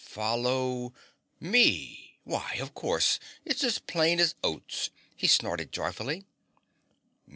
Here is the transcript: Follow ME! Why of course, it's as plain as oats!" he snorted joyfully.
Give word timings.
Follow 0.03 0.95
ME! 1.39 2.17
Why 2.23 2.55
of 2.59 2.73
course, 2.73 3.19
it's 3.45 3.63
as 3.63 3.77
plain 3.77 4.19
as 4.19 4.33
oats!" 4.43 4.89
he 5.15 5.27
snorted 5.27 5.71
joyfully. 5.71 6.25